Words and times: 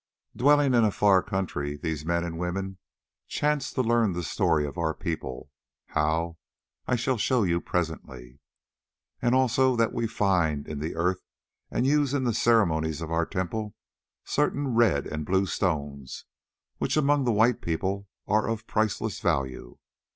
"Dwelling 0.35 0.73
in 0.73 0.83
a 0.83 0.89
far 0.89 1.21
country, 1.21 1.77
these 1.77 2.03
men 2.03 2.23
and 2.23 2.39
women 2.39 2.79
chanced 3.27 3.75
to 3.75 3.83
learn 3.83 4.13
the 4.13 4.23
story 4.23 4.65
of 4.65 4.75
our 4.75 4.95
people—how, 4.95 6.37
I 6.87 6.95
shall 6.95 7.19
show 7.19 7.43
you 7.43 7.61
presently—and 7.61 9.35
also 9.35 9.75
that 9.75 9.93
we 9.93 10.07
find 10.07 10.67
in 10.67 10.79
the 10.79 10.95
earth 10.95 11.21
and 11.69 11.85
use 11.85 12.15
in 12.15 12.23
the 12.23 12.33
ceremonies 12.33 13.01
of 13.03 13.11
our 13.11 13.27
temple 13.27 13.75
certain 14.25 14.69
red 14.69 15.05
and 15.05 15.23
blue 15.23 15.45
stones 15.45 16.25
which 16.79 16.97
among 16.97 17.23
the 17.25 17.31
white 17.31 17.61
people 17.61 18.07
are 18.27 18.49
of 18.49 18.65
priceless 18.65 19.19
value. 19.19 19.77